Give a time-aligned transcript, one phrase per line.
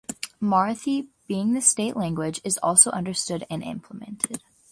[0.41, 4.41] Marathi, being the state language, is also understood and implemented.